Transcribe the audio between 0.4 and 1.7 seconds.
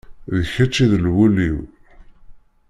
kečč i d lwel-iw.